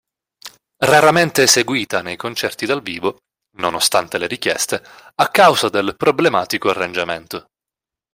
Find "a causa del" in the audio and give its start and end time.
5.13-5.93